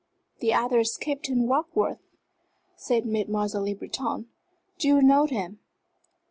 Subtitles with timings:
[0.39, 1.99] "The other is Captain Warkworth,"
[2.75, 4.29] said Mademoiselle Le Breton.
[4.79, 5.59] "Do you know him?"